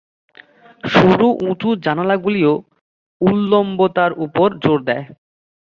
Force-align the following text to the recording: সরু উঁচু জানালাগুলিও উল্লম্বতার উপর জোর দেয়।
সরু 0.83 1.27
উঁচু 1.47 1.69
জানালাগুলিও 1.85 2.53
উল্লম্বতার 3.21 4.11
উপর 4.25 4.47
জোর 4.63 4.79
দেয়। 4.87 5.05